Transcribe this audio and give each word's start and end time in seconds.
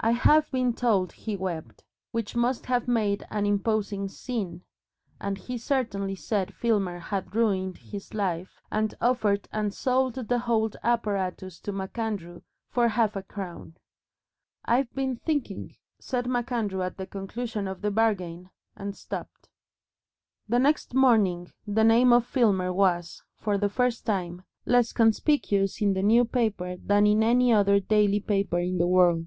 I 0.00 0.12
have 0.12 0.48
been 0.52 0.74
told 0.74 1.10
he 1.12 1.34
wept, 1.34 1.82
which 2.12 2.36
must 2.36 2.66
have 2.66 2.86
made 2.86 3.26
an 3.32 3.44
imposing 3.46 4.06
scene, 4.08 4.62
and 5.20 5.36
he 5.36 5.58
certainly 5.58 6.14
said 6.14 6.54
Filmer 6.54 7.00
had 7.00 7.34
ruined 7.34 7.78
his 7.78 8.14
life, 8.14 8.60
and 8.70 8.94
offered 9.00 9.48
and 9.50 9.74
sold 9.74 10.14
the 10.14 10.38
whole 10.38 10.70
apparatus 10.84 11.58
to 11.62 11.72
MacAndrew 11.72 12.42
for 12.70 12.86
half 12.86 13.16
a 13.16 13.24
crown. 13.24 13.76
"I've 14.64 14.94
been 14.94 15.16
thinking" 15.16 15.74
said 15.98 16.28
MacAndrew 16.28 16.82
at 16.82 16.96
the 16.96 17.04
conclusion 17.06 17.66
of 17.66 17.82
the 17.82 17.90
bargain, 17.90 18.50
and 18.76 18.96
stopped. 18.96 19.48
The 20.48 20.60
next 20.60 20.94
morning 20.94 21.50
the 21.66 21.84
name 21.84 22.12
of 22.12 22.24
Filmer 22.24 22.72
was, 22.72 23.24
for 23.34 23.58
the 23.58 23.68
first 23.68 24.06
time, 24.06 24.42
less 24.64 24.92
conspicuous 24.92 25.82
in 25.82 25.94
the 25.94 26.04
New 26.04 26.24
Paper 26.24 26.76
than 26.76 27.04
in 27.04 27.24
any 27.24 27.52
other 27.52 27.80
daily 27.80 28.20
paper 28.20 28.60
in 28.60 28.78
the 28.78 28.86
world. 28.86 29.26